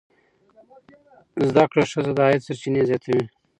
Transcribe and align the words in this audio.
زده 1.47 1.63
کړه 1.71 1.83
ښځه 1.91 2.11
د 2.15 2.19
عاید 2.25 2.41
سرچینې 2.47 2.81
زیاتوي. 2.89 3.23